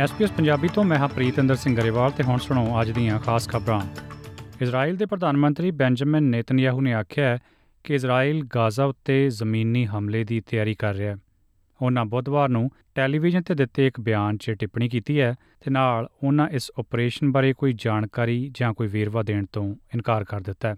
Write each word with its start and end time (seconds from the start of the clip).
SPS 0.00 0.32
Punjabi 0.32 0.68
ਤੋਂ 0.68 0.84
ਮੈਂ 0.84 0.98
ਹਾਂ 0.98 1.08
ਪ੍ਰੀਤਿੰਦਰ 1.08 1.56
ਸਿੰਘ 1.56 1.76
ਗਰੇਵਾਲ 1.76 2.10
ਤੇ 2.10 2.22
ਹੁਣ 2.22 2.38
ਸੁਣੋ 2.38 2.80
ਅੱਜ 2.80 2.90
ਦੀਆਂ 2.90 3.18
ਖਾਸ 3.20 3.48
ਖਬਰਾਂ। 3.48 3.80
ਇਜ਼ਰਾਈਲ 4.62 4.96
ਦੇ 4.96 5.06
ਪ੍ਰਧਾਨ 5.06 5.36
ਮੰਤਰੀ 5.36 5.70
ਬੈਂਜਾਮਿਨ 5.70 6.22
ਨੇਤਨਯਾਹੂ 6.22 6.80
ਨੇ 6.80 6.94
ਆਖਿਆ 6.94 7.28
ਹੈ 7.28 7.38
ਕਿ 7.84 7.94
ਇਜ਼ਰਾਈਲ 7.94 8.44
ਗਾਜ਼ਾ 8.54 8.84
ਉੱਤੇ 8.84 9.28
ਜ਼ਮੀਨੀ 9.30 9.86
ਹਮਲੇ 9.86 10.24
ਦੀ 10.24 10.40
ਤਿਆਰੀ 10.40 10.74
ਕਰ 10.74 10.94
ਰਿਹਾ 10.94 11.12
ਹੈ। 11.12 11.16
ਉਹਨਾਂ 11.82 12.04
ਬੁੱਧਵਾਰ 12.04 12.48
ਨੂੰ 12.48 12.70
ਟੈਲੀਵਿਜ਼ਨ 12.94 13.42
ਤੇ 13.42 13.54
ਦਿੱਤੇ 13.54 13.86
ਇੱਕ 13.86 14.00
ਬਿਆਨ 14.00 14.36
'ਚ 14.36 14.50
ਟਿੱਪਣੀ 14.50 14.88
ਕੀਤੀ 14.88 15.20
ਹੈ 15.20 15.34
ਤੇ 15.60 15.70
ਨਾਲ 15.70 16.08
ਉਹਨਾਂ 16.24 16.48
ਇਸ 16.48 16.72
ਆਪਰੇਸ਼ਨ 16.78 17.32
ਬਾਰੇ 17.32 17.52
ਕੋਈ 17.52 17.72
ਜਾਣਕਾਰੀ 17.72 18.50
ਜਾਂ 18.54 18.74
ਕੋਈ 18.74 18.88
ਵੇਰਵਾ 18.88 19.22
ਦੇਣ 19.22 19.44
ਤੋਂ 19.52 19.74
ਇਨਕਾਰ 19.94 20.24
ਕਰ 20.24 20.40
ਦਿੱਤਾ 20.40 20.68
ਹੈ। 20.68 20.76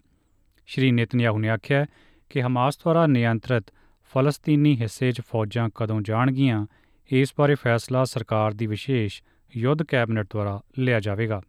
ਸ਼੍ਰੀ 0.67 0.91
ਨੇਤਨਯਾਹੂ 0.91 1.39
ਨੇ 1.39 1.49
ਆਖਿਆ 1.49 1.87
ਕਿ 2.31 2.43
ਹਮਾਸ 2.43 2.77
ਦੁਆਰਾ 2.77 3.07
ਨਿਯੰਤਰਿਤ 3.07 3.65
ਫਲਸਤੀਨੀ 4.13 4.81
ਹਿੱਸੇ 4.81 5.13
'ਚ 5.13 5.21
ਫੌਜਾਂ 5.21 5.69
ਕਦੋਂ 5.75 6.01
ਜਾਣਗੀਆਂ 6.01 6.67
ਇਸ 7.13 7.35
ਬਾਰੇ 7.39 7.55
ਫੈਸਲਾ 7.55 8.05
ਸਰਕਾਰ 8.05 8.53
ਦੀ 8.53 8.67
ਵਿਸ਼ੇਸ਼ 8.67 9.23
ਯੁੱਧ 9.57 9.83
ਕੈਬਨਿਟ 9.83 10.27
ਦੁਆਰਾ 10.31 10.61
ਲਿਆ 10.79 11.01
ਜਾਵੇਗਾ। 11.01 11.43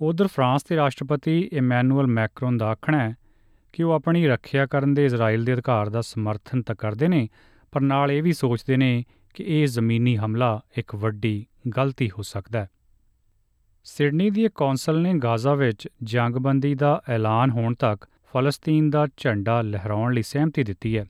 ਉਧਰ 0.00 0.26
ਫਰਾਂਸ 0.26 0.64
ਦੇ 0.64 0.76
ਰਾਸ਼ਟਰਪਤੀ 0.76 1.50
ਇਮੈਨੂਅਲ 1.52 2.06
ਮੈਕਰੋਨ 2.06 2.56
ਦਾ 2.56 2.66
ਆਖਣਾ 2.66 3.08
ਹੈ 3.08 3.14
ਕਿ 3.72 3.82
ਉਹ 3.82 3.92
ਆਪਣੀ 3.92 4.26
ਰੱਖਿਆ 4.26 4.66
ਕਰਨ 4.66 4.94
ਦੇ 4.94 5.04
ਇਜ਼ਰਾਈਲ 5.04 5.44
ਦੇ 5.44 5.54
ਅਧਿਕਾਰ 5.54 5.88
ਦਾ 5.88 6.00
ਸਮਰਥਨ 6.00 6.62
ਤਾਂ 6.62 6.74
ਕਰਦੇ 6.74 7.08
ਨੇ, 7.08 7.28
ਪਰ 7.72 7.80
ਨਾਲ 7.80 8.10
ਇਹ 8.10 8.22
ਵੀ 8.22 8.32
ਸੋਚਦੇ 8.32 8.76
ਨੇ 8.76 9.04
ਕਿ 9.34 9.44
ਇਹ 9.46 9.66
ਜ਼ਮੀਨੀ 9.66 10.16
ਹਮਲਾ 10.16 10.60
ਇੱਕ 10.78 10.94
ਵੱਡੀ 10.94 11.46
ਗਲਤੀ 11.76 12.10
ਹੋ 12.10 12.22
ਸਕਦਾ 12.22 12.60
ਹੈ। 12.60 12.68
ਸਿਡਨੀ 13.84 14.30
ਦੀ 14.30 14.44
ਇੱਕ 14.44 14.54
ਕੌਂਸਲ 14.54 15.00
ਨੇ 15.00 15.14
ਗਾਜ਼ਾ 15.14 15.54
ਵਿੱਚ 15.54 15.88
ਜੰਗਬੰਦੀ 16.02 16.74
ਦਾ 16.74 17.02
ਐਲਾਨ 17.08 17.50
ਹੋਣ 17.50 17.74
ਤੱਕ 17.74 18.04
ਫਲਸਤੀਨ 18.04 18.90
ਦਾ 18.90 19.06
ਝੰਡਾ 19.16 19.62
ਲਹਿਰਾਉਣ 19.62 20.14
ਲਈ 20.14 20.22
ਸਹਿਮਤੀ 20.22 20.62
ਦਿੱਤੀ 20.62 20.98
ਹੈ। 20.98 21.06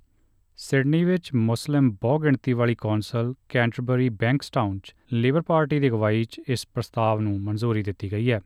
ਸਿਡਨੀ 0.61 1.05
ਵਿੱਚ 1.05 1.35
ਮੁਸਲਿਮ 1.35 1.91
ਬਹੁਗਿਣਤੀ 1.91 2.53
ਵਾਲੀ 2.53 2.75
ਕੌਂਸਲ 2.75 3.35
ਕੈਂਟਰਬਰੀ 3.49 4.09
ਬੈਂਕਸਟਾਊਨ 4.09 4.79
'ਚ 4.79 4.95
ਲੇਬਰ 5.13 5.41
ਪਾਰਟੀ 5.41 5.81
ਦੀ 5.81 5.89
ਅਗਵਾਈ 5.89 6.25
'ਚ 6.25 6.41
ਇਸ 6.49 6.67
ਪ੍ਰਸਤਾਵ 6.75 7.21
ਨੂੰ 7.21 7.41
ਮਨਜ਼ੂਰੀ 7.41 7.83
ਦਿੱਤੀ 7.83 8.13
ਗਈ 8.13 8.33
ਹੈ। 8.33 8.41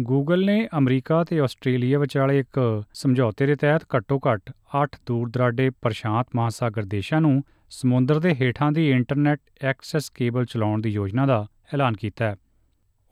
ਗੂਗਲ 0.00 0.44
ਨੇ 0.44 0.68
ਅਮਰੀਕਾ 0.78 1.24
ਤੇ 1.24 1.40
ਆਸਟ੍ਰੇਲੀਆ 1.40 1.98
ਵਿਚਾਲੇ 1.98 2.38
ਇੱਕ 2.38 2.82
ਸਮਝੌਤੇ 2.92 3.46
ਦੇ 3.46 3.54
ਤਹਿਤ 3.54 3.82
ਘੱਟੋ-ਘੱਟ 3.96 4.52
8 4.84 4.86
ਦੂਰ-ਦਰਾਡੇ 5.06 5.70
ਪ੍ਰਸ਼ਾਂਤ 5.70 6.26
ਮਹਾਸਾਗਰ 6.36 6.84
ਦੇਸ਼ਾਂ 6.84 7.20
ਨੂੰ 7.20 7.42
ਸਮੁੰਦਰ 7.70 8.18
ਦੇ 8.18 8.34
ਹੇਠਾਂ 8.34 8.72
ਦੀ 8.72 8.90
ਇੰਟਰਨੈਟ 8.90 9.40
ਐਕਸੈਸ 9.62 10.10
ਕੇਬਲ 10.10 10.44
ਚਲਾਉਣ 10.44 10.80
ਦੀ 10.80 10.90
ਯੋਜਨਾ 10.90 11.26
ਦਾ 11.26 11.46
ਐਲਾਨ 11.74 11.94
ਕੀਤਾ 11.94 12.24
ਹੈ। 12.24 12.36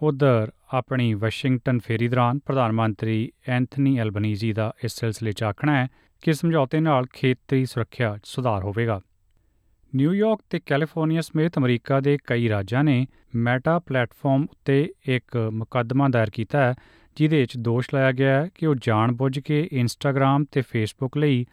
ਉਧਰ 0.03 0.53
ਆਪਣੀ 0.73 1.15
ਵਾਸ਼ਿੰਗਟਨ 1.15 1.79
ਫੇਰੀ 1.79 2.09
ਦੌਰਾਨ 2.09 2.39
ਪ੍ਰਧਾਨ 2.39 2.73
ਮੰਤਰੀ 2.73 3.33
ਐਂਥਨੀ 3.49 3.99
ਐਲਬਨੀਜ਼ੀ 3.99 4.53
ਦਾ 4.53 4.73
ਇਸ 4.85 4.93
ਸਿਲਸਿਲੇ 4.93 5.33
'ਚ 5.33 5.43
ਆਖਣਾ 5.43 5.83
ਹੈ 5.83 5.89
ਕਿ 6.23 6.33
ਸਮਝੌਤੇ 6.33 6.81
ਨਾਲ 6.81 7.07
ਖੇਤਰੀ 7.13 7.67
ਸੁਰੱਖਿਆ 7.67 8.17
'ਚ 8.17 8.21
ਸੁਧਾਰ 8.25 8.65
ਹੋਵੇਗਾ। 8.65 9.01
ਨਿਊਯਾਰਕ 9.97 10.41
ਤੇ 10.51 10.61
ਕੈਲੀਫੋਰਨੀਆ 10.67 11.21
ਸਮੇਤ 11.21 11.59
ਅਮਰੀਕਾ 11.59 12.01
ਦੇ 12.01 12.19
ਕਈ 12.27 12.49
ਰਾਜਾਂ 12.49 12.85
ਨੇ 12.85 13.07
ਮੈਟਾ 13.35 13.79
ਪਲੇਟਫਾਰਮ 13.79 14.47
ਉੱਤੇ 14.51 14.93
ਇੱਕ 15.09 15.37
ਮੁਕੱਦਮਾ 15.53 16.09
ਦਾਇਰ 16.09 16.31
ਕੀਤਾ 16.31 16.59
ਹੈ 16.59 16.75
ਜਿਦੇ 17.17 17.47
'ਚ 17.47 17.57
ਦੋਸ਼ 17.57 17.89
ਲਾਇਆ 17.95 18.13
ਗਿਆ 18.13 18.43
ਹੈ 18.43 18.49
ਕਿ 18.55 18.67
ਉਹ 18.67 18.75
ਜਾਣਬੁੱਝ 18.75 19.39
ਕੇ 19.39 19.69
ਇੰਸਟਾਗ੍ਰam 19.73 20.45
ਤੇ 20.53 20.61
ਫੇਸਬੁੱਕ 20.61 21.17
ਲਈ 21.17 21.47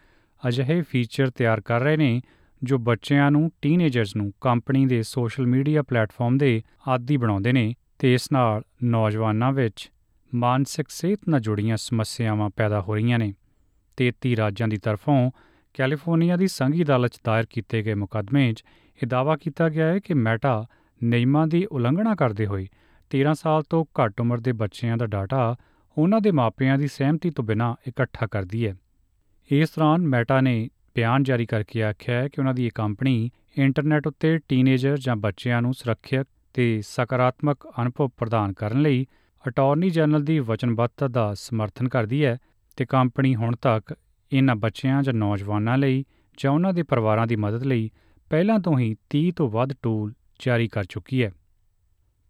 ਅਜਿਹੇ 0.48 0.82
ਫੀਚਰ 0.82 1.30
ਤਿਆਰ 1.30 1.62
ਕਰ 1.62 1.82
ਰਹੇ 1.82 1.98
ਨੇ 1.98 2.22
ਜੋ 2.64 2.78
ਬੱਚਿਆਂ 2.78 3.32
ਨੂੰ, 3.32 3.52
ਟੀਨੇਜਰਸ 3.62 4.16
ਨੂੰ 4.16 4.34
ਕੰਪਨੀ 4.42 4.86
ਦੇ 4.86 5.04
ਸੋਸ਼ਲ 5.04 5.48
ਮੀਡੀਆ 5.48 5.84
ਪਲੇਟਫਾਰਮ 5.84 6.38
ਦੇ 6.38 6.62
ਆਦੀ 6.88 7.18
ਬਣਾਉਂਦੇ 7.18 7.52
ਨੇ 7.52 7.74
ਤੇ 8.00 8.14
ਇਸ 8.14 8.32
ਨਾਲ 8.32 8.62
ਨੌਜਵਾਨਾਂ 8.84 9.52
ਵਿੱਚ 9.52 9.92
ਮਾਨਸਿਕ 10.36 10.86
ਸਿਹਤ 10.90 11.20
ਨਾਲ 11.30 11.40
ਜੁੜੀਆਂ 11.40 11.78
ਸਮੱਸਿਆਵਾਂ 11.78 12.50
ਪੈਦਾ 12.50 12.82
ਹੋ 12.82 12.96
ਰਹੀਆਂ 12.96 13.20
ਨੇ। 13.20 13.34
33 13.98 14.36
ਰਾਜਾਂ 14.36 14.68
ਦੀ 14.68 14.78
ਤਰਫੋਂ 14.78 15.32
ਕੈਲੀਫੋਰਨੀਆ 15.74 16.38
ਦੀ 16.38 16.48
ਸੰਘੀ 16.48 16.84
ਅਦਾਲਤ 16.84 17.12
'ਚ 17.12 17.20
ਦਾਇਰ 17.26 17.46
ਕੀਤੇ 17.50 17.82
ਗਏ 17.84 17.94
ਮੁਕੱਦਮੇ 17.94 18.54
'ਚ 18.54 18.64
ਇਹ 19.04 19.08
ਦਾਅਵਾ 19.08 19.38
ਕੀਤਾ 19.38 19.70
ਗਿਆ 19.70 19.88
ਹੈ 19.88 20.00
ਕਿ 20.00 20.14
ਮੈਟਾ 20.14 20.66
ਨਿਯਮਾਂ 21.04 21.48
ਦੀ 21.48 21.66
ਉਲੰਘਣਾ 21.66 22.16
ਕਰਦੇ 22.16 22.46
ਹੋਏ 22.46 22.68
13 23.12 23.34
ਸਾਲ 23.34 23.64
ਤੋਂ 23.64 23.86
ਘੱਟ 24.00 24.22
ਉਮਰ 24.22 24.40
ਦੇ 24.40 24.52
ਬੱਚਿਆਂ 24.52 24.98
ਦਾ 24.98 25.06
ਡਾਟਾ 25.06 25.56
ਉਹਨਾਂ 25.98 26.22
ਦੇ 26.22 26.32
ਮਾਪਿਆਂ 26.32 26.78
ਦੀ 26.78 26.88
ਸਹਿਮਤੀ 26.88 27.30
ਤੋਂ 27.30 27.44
ਬਿਨਾਂ 27.44 27.76
ਇਕੱਠਾ 27.88 28.28
ਕਰਦੀ 28.28 28.68
ਹੈ। 28.68 28.76
ਇਸ 29.52 29.70
ਦੌਰਾਨ 29.70 30.08
ਮੈਟਾ 30.08 30.42
ਨੇ 30.42 30.70
ਬਿਆਨ 30.96 31.24
ਜਾਰੀ 31.24 31.46
ਕਰਕੇ 31.46 31.84
ਆਖਿਆ 31.84 32.16
ਹੈ 32.16 32.28
ਕਿ 32.28 32.42
ਉਹਨਾਂ 32.42 32.54
ਦੀ 32.54 32.66
ਇਹ 32.66 32.72
ਕੰਪਨੀ 32.76 33.30
ਇੰਟਰਨੈਟ 33.58 34.08
ਉੱਤੇ 34.08 34.38
ਟੀਨੇਜਰ 34.38 34.98
ਜਾਂ 34.98 35.16
ਬੱਚਿਆਂ 35.16 35.62
ਨੂੰ 35.62 35.74
ਸੁਰੱਖਿਅਤ 35.74 36.28
ਤੇ 36.54 36.82
ਸਕਾਰਾਤਮਕ 36.82 37.68
ਅਨੁਭਵ 37.82 38.08
ਪ੍ਰਦਾਨ 38.08 38.54
ਕਰਨ 38.54 38.82
ਲਈ 38.82 39.06
ਅਟਾਰਨੀ 39.48 39.90
ਜਨਰਲ 39.90 40.24
ਦੀ 40.24 40.40
ਵਚਨਬੱਧਤਾ 40.40 41.08
ਦਾ 41.08 41.34
ਸਮਰਥਨ 41.34 41.88
ਕਰਦੀ 41.88 42.26
ਹੈ 42.26 42.38
ਤੇ 42.78 42.86
ਕੰਪਨੀ 42.86 43.36
ਹੁਣ 43.36 43.56
ਤੱਕ 43.56 43.96
ਇਹਨਾਂ 44.34 44.56
ਬੱਚਿਆਂ 44.56 45.04
ਜਾਂ 45.04 45.14
ਨੌਜਵਾਨਾਂ 45.14 45.78
ਲਈ 45.78 46.06
ਜਾਂ 46.38 46.52
ਉਹਨਾਂ 46.52 46.74
ਦੇ 46.74 46.84
ਪਰਿਵਾਰਾਂ 46.84 47.28
ਦੀ 47.28 47.36
ਮਦਦ 47.36 47.64
ਲਈ 47.64 47.92
ਪਹਿਲਾਂ 48.30 48.60
ਤੋਂ 48.60 48.80
ਹੀ 48.80 48.96
30 49.10 49.32
ਤੋਂ 49.32 49.50
ਵੱਧ 49.50 49.74
ਟੂਲ 49.82 50.14
ਜਾਰੀ 50.40 50.68
ਕਰ 50.68 50.84
ਚੁੱਕੀ 50.84 51.24
ਹੈ। 51.24 51.32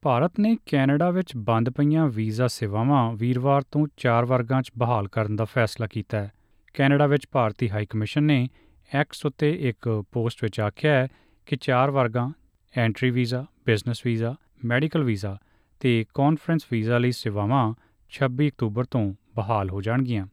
ਭਾਰਤ 0.01 0.39
ਨੇ 0.39 0.57
ਕੈਨੇਡਾ 0.65 1.11
ਵਿੱਚ 1.11 1.31
ਬੰਦ 1.35 1.69
ਪਈਆਂ 1.69 2.07
ਵੀਜ਼ਾ 2.07 2.47
ਸੇਵਾਵਾਂ 2.47 3.13
ਵੀਰਵਾਰ 3.13 3.61
ਤੋਂ 3.61 3.87
ਚਾਰ 3.97 4.25
ਵਰਗਾਂ 4.25 4.61
'ਚ 4.61 4.71
ਬਹਾਲ 4.77 5.07
ਕਰਨ 5.07 5.35
ਦਾ 5.35 5.45
ਫੈਸਲਾ 5.45 5.87
ਕੀਤਾ 5.87 6.17
ਹੈ। 6.17 6.31
ਕੈਨੇਡਾ 6.73 7.07
ਵਿੱਚ 7.07 7.27
ਭਾਰਤੀ 7.31 7.69
ਹਾਈ 7.69 7.85
ਕਮਿਸ਼ਨ 7.85 8.23
ਨੇ 8.23 8.49
ਐਕਸ 8.93 9.25
ਉੱਤੇ 9.25 9.51
ਇੱਕ 9.51 10.03
ਪੋਸਟ 10.11 10.43
ਵਿੱਚ 10.43 10.59
ਆਖਿਆ 10.59 10.91
ਹੈ 10.91 11.07
ਕਿ 11.45 11.57
ਚਾਰ 11.61 11.91
ਵਰਗਾਂ 11.91 12.31
entry 12.77 13.09
visa, 13.09 13.45
business 13.65 14.01
visa, 14.05 14.35
medical 14.65 15.03
visa 15.03 15.37
ਤੇ 15.79 16.05
ਕਾਨਫਰੰਸ 16.13 16.61
ਵੀਜ਼ਾ 16.71 16.97
ਲਈ 16.97 17.11
ਸੇਵਾਵਾਂ 17.11 17.73
26 18.11 18.47
ਅਕਤੂਬਰ 18.47 18.83
ਤੋਂ 18.83 19.13
ਬਹਾਲ 19.35 19.69
ਹੋ 19.69 19.81
ਜਾਣਗੀਆਂ। 19.81 20.27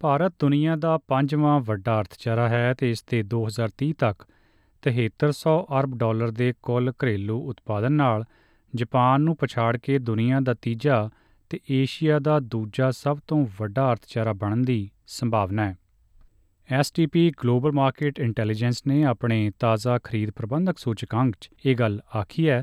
ਭਾਰਤ 0.00 0.34
ਦੁਨੀਆ 0.38 0.76
ਦਾ 0.76 0.98
ਪੰਜਵਾਂ 0.98 1.60
ਵੱਡਾ 1.60 2.00
ਅਰਥਚਾਰਾ 2.00 2.48
ਹੈ 2.48 2.74
ਤੇ 2.74 2.90
ਇਸ 2.90 3.02
ਤੇ 3.02 3.22
2030 3.34 3.92
ਤੱਕ 3.98 4.26
7300 4.82 5.54
ਅਰਬ 5.78 5.96
ਡਾਲਰ 5.96 6.30
ਦੇ 6.30 6.52
ਕੁੱਲ 6.62 6.92
ਘਰੇਲੂ 7.04 7.38
ਉਤਪਾਦਨ 7.48 7.92
ਨਾਲ 7.92 8.24
ਜਾਪਾਨ 8.74 9.20
ਨੂੰ 9.20 9.36
ਪਛਾੜ 9.36 9.76
ਕੇ 9.76 9.98
ਦੁਨੀਆ 9.98 10.40
ਦਾ 10.40 10.54
ਤੀਜਾ 10.54 11.10
ਤੇ 11.50 11.60
ਏਸ਼ੀਆ 11.70 12.18
ਦਾ 12.18 12.40
ਦੂਜਾ 12.40 12.90
ਸਭ 12.90 13.18
ਤੋਂ 13.28 13.46
ਵੱਡਾ 13.60 13.92
ਅਰਥਚਾਰਾ 13.92 14.32
ਬਣਨ 14.32 14.62
ਦੀ 14.62 14.90
ਸੰਭਾਵਨਾ 15.06 15.64
ਹੈ। 15.64 15.76
ਐਸਟੀਪੀ 16.70 17.32
ਗਲੋਬਲ 17.44 17.72
ਮਾਰਕੀਟ 17.72 18.20
ਇੰਟੈਲੀਜੈਂਸ 18.20 18.86
ਨੇ 18.86 19.04
ਆਪਣੇ 19.04 19.50
ਤਾਜ਼ਾ 19.58 19.98
ਖਰੀਦ 19.98 20.30
ਪ੍ਰਬੰਧਕ 20.30 20.78
ਸੂਚਕਾਂਕ 20.78 21.34
'ਚ 21.40 21.50
ਇਹ 21.66 21.76
ਗੱਲ 21.76 22.00
ਆਖੀ 22.16 22.48
ਹੈ। 22.48 22.62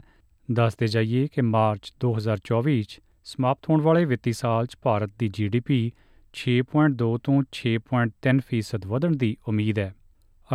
ਦੱਸਦੇ 0.51 0.87
ਜਾਈਏ 0.87 1.27
ਕਿ 1.27 1.41
ਮਾਰਚ 1.41 1.93
2024 2.05 2.81
'ਚ 2.81 2.99
ਸਮਾਪਤ 3.23 3.69
ਹੋਣ 3.69 3.81
ਵਾਲੇ 3.81 4.05
ਵਿੱਤੀ 4.05 4.33
ਸਾਲ 4.33 4.65
'ਚ 4.65 4.77
ਭਾਰਤ 4.81 5.11
ਦੀ 5.19 5.29
ਜੀਡੀਪੀ 5.33 5.91
6.2 6.33 7.17
ਤੋਂ 7.17 7.43
6.3% 7.51 8.87
ਵਧਣ 8.87 9.15
ਦੀ 9.15 9.37
ਉਮੀਦ 9.47 9.79
ਹੈ। 9.79 9.95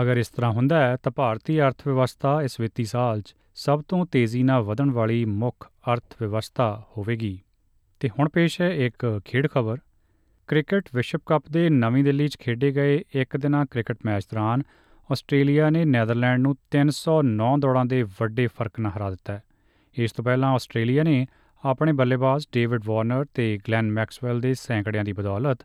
ਅਗਰ 0.03 0.17
ਇਸ 0.17 0.29
ਤਰ੍ਹਾਂ 0.29 0.51
ਹੁੰਦਾ 0.51 0.87
ਹੈ, 0.87 0.97
ਤਾਂ 0.97 1.13
ਭਾਰਤੀ 1.13 1.61
ਅਰਥ 1.61 1.87
ਵਿਵਸਥਾ 1.87 2.43
ਇਸ 2.43 2.61
ਵਿੱਤੀ 2.61 2.85
ਸਾਲ 2.85 3.21
'ਚ 3.21 3.35
ਸਭ 3.55 3.83
ਤੋਂ 3.89 4.07
ਤੇਜ਼ੀ 4.07 4.43
ਨਾਲ 4.43 4.63
ਵਧਣ 4.63 4.91
ਵਾਲੀ 4.91 5.25
ਮੁੱਖ 5.25 5.71
ਅਰਥ 5.93 6.15
ਵਿਵਸਥਾ 6.21 6.83
ਹੋਵੇਗੀ। 6.97 7.41
ਤੇ 8.01 8.09
ਹੁਣ 8.09 8.29
ਪੇਸ਼ 8.29 8.61
ਹੈ 8.61 8.71
ਇੱਕ 8.71 9.21
ਖੇਡ 9.25 9.47
ਖਬਰ। 9.47 9.79
ਕ੍ਰਿਕਟ 10.47 10.85
ਵਿਸ਼ਵ 10.95 11.19
ਕੱਪ 11.27 11.45
ਦੇ 11.51 11.71
ਨਵੀਂ 11.71 12.05
ਦਿੱਲੀ 12.05 12.29
'ਚ 12.29 12.37
ਖੇਡੇ 12.39 12.71
ਗਏ 12.71 13.05
ਇੱਕ 13.15 13.37
ਦਿਨਾ 13.37 13.65
ਕ੍ਰਿਕਟ 13.65 13.99
ਮੈਚ 14.05 14.25
ਦੌਰਾਨ 14.31 14.63
ਆਸਟ੍ਰੇਲੀਆ 15.13 15.71
ਨੇ 15.71 15.85
ਨੈਦਰਲੈਂਡ 15.85 16.41
ਨੂੰ 16.41 16.57
309 16.71 17.59
ਦੌੜਾਂ 17.59 17.85
ਦੇ 17.85 18.03
ਵੱਡੇ 18.03 18.47
ਫ਼ਰਕ 18.47 18.81
ਨਾਲ 18.81 18.93
ਹਰਾ 18.93 19.11
ਦਿੱਤਾ 19.11 19.41
ਇਸ 19.97 20.13
ਤੋਂ 20.13 20.25
ਪਹਿਲਾਂ 20.25 20.53
ਆਸਟ੍ਰੇਲੀਆ 20.53 21.03
ਨੇ 21.03 21.27
ਆਪਣੇ 21.65 21.93
ਬੱਲੇਬਾਜ਼ 21.93 22.47
ਡੇਵਿਡ 22.53 22.83
ਵਾਰਨਰ 22.87 23.25
ਤੇ 23.35 23.59
ਗਲੈਨ 23.69 23.91
ਮੈਕਸਵੈਲ 23.91 24.41
ਦੇ 24.41 24.55
ਸੈਂਕੜਿਆਂ 24.55 25.05
ਦੀ 25.05 25.13
ਬਦੌਲਤ 25.13 25.59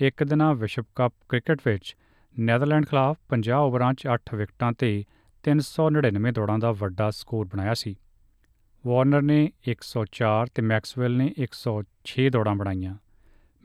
ਇੱਕ 0.00 0.24
ਦਿਨਾ 0.24 0.52
ਵਿਸ਼ਵ 0.52 0.84
ਕੱਪ 0.96 1.14
ਕ੍ਰਿਕਟ 1.28 1.58
ਵਿੱਚ 1.66 1.96
ਨੈਦਰਲੈਂਡ 2.38 2.86
ਖਿਲਾਫ 2.86 3.16
50 3.28 3.52
ਓਵਰਾਂ 3.52 3.94
'ਚ 3.94 4.08
8 4.14 4.36
ਵਿਕਟਾਂ 4.36 4.72
ਤੇ 4.72 5.04
399 5.44 6.32
ਦੌੜਾਂ 6.32 6.58
ਦਾ 6.58 6.72
ਵੱਡਾ 6.72 7.10
ਸਕੋਰ 7.10 7.46
ਬਣਾਇਆ 7.46 7.74
ਸੀ। 7.74 7.96
ਵਾਰਨਰ 8.86 9.22
ਨੇ 9.22 9.52
104 9.68 10.46
ਤੇ 10.54 10.62
ਮੈਕਸਵੈਲ 10.62 11.16
ਨੇ 11.16 11.34
106 11.38 12.28
ਦੌੜਾਂ 12.28 12.54
ਬਣਾਈਆਂ। 12.54 12.94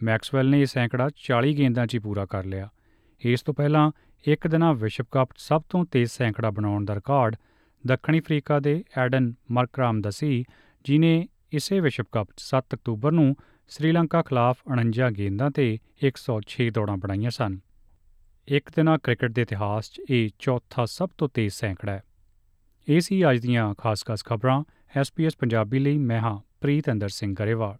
ਮੈਕਸਵੈਲ 0.03 0.49
ਨੇ 0.49 0.61
ਇਹ 0.61 0.65
ਸੈਂਕੜਾ 0.65 1.09
40 1.17 1.53
ਗੇਂਦਾਂ 1.53 1.87
'ਚ 1.87 1.93
ਹੀ 1.93 1.99
ਪੂਰਾ 1.99 2.25
ਕਰ 2.25 2.45
ਲਿਆ। 2.45 2.69
ਇਸ 3.21 3.41
ਤੋਂ 3.41 3.53
ਪਹਿਲਾਂ 3.53 3.91
ਇੱਕ 4.27 4.47
ਦਿਨਾ 4.47 4.73
ਵਿਸ਼ਵ 4.73 5.05
ਕੱਪ 5.11 5.29
ਸਭ 5.37 5.61
ਤੋਂ 5.69 5.85
ਤੇਜ਼ 5.85 6.11
ਸੈਂਕੜਾ 6.11 6.49
ਬਣਾਉਣ 6.49 6.85
ਦਾ 6.85 6.95
ਰਿਕਾਰਡ 6.95 7.35
ਦੱਖਣੀ 7.87 8.19
ਅਫਰੀਕਾ 8.19 8.59
ਦੇ 8.59 8.83
ਐਡਨ 8.97 9.33
ਮਰਕਰਾਮ 9.51 10.01
ਦਾ 10.01 10.09
ਸੀ 10.09 10.43
ਜਿਨੇ 10.85 11.27
ਇਸੇ 11.53 11.79
ਵਿਸ਼ਵ 11.79 12.03
ਕੱਪ 12.11 12.27
7 12.37 12.63
ਅਕਤੂਬਰ 12.73 13.11
ਨੂੰ 13.11 13.35
ਸ੍ਰੀਲੰਕਾ 13.67 14.21
ਖਿਲਾਫ 14.21 14.57
49 14.73 15.11
ਗੇਂਦਾਂ 15.11 15.51
ਤੇ 15.51 15.79
106 16.03 16.69
ਦੌੜਾਂ 16.69 16.97
ਬਣਾਈਆਂ 16.97 17.29
ਸਨ। 17.29 17.59
ਇੱਕ 18.47 18.69
ਦਿਨਾ 18.75 18.97
ਕ੍ਰਿਕਟ 18.97 19.31
ਦੇ 19.31 19.41
ਇਤਿਹਾਸ 19.41 19.91
'ਚ 19.91 20.01
ਇਹ 20.09 20.29
ਚੌਥਾ 20.39 20.85
ਸਭ 20.85 21.09
ਤੋਂ 21.17 21.29
ਤੇਜ਼ 21.33 21.53
ਸੈਂਕੜਾ 21.53 21.91
ਹੈ। 21.91 22.03
ਇਹ 22.89 23.01
ਸੀ 23.01 23.31
ਅੱਜ 23.31 23.39
ਦੀਆਂ 23.39 23.75
ਖਾਸ-ਖਾਸ 23.77 24.25
ਖਬਰਾਂ। 24.25 24.63
ਐਸਪੀਐਸ 24.95 25.37
ਪੰਜਾਬੀ 25.37 25.79
ਲਈ 25.79 25.97
ਮੈਂ 25.97 26.21
ਹਾਂ 26.21 26.39
ਪ੍ਰੀਤ 26.61 26.89
ਅੰਦਰ 26.89 27.09
ਸਿੰਘ 27.09 27.35
ਗਰੇਵਾਲ। 27.39 27.77